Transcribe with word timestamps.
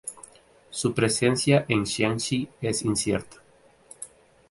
Su 0.71 0.95
presencia 0.95 1.63
en 1.69 1.85
Jiangxi 1.85 2.49
es 2.59 2.81
incierta. 2.81 3.37